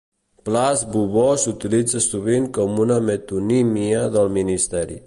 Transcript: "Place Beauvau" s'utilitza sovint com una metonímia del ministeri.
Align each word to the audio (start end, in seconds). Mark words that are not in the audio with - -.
"Place 0.47 0.87
Beauvau" 0.95 1.35
s'utilitza 1.43 2.03
sovint 2.07 2.51
com 2.59 2.83
una 2.87 2.99
metonímia 3.11 4.07
del 4.19 4.37
ministeri. 4.41 4.97